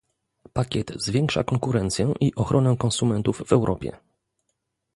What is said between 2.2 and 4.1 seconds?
ochronę konsumentów w Europie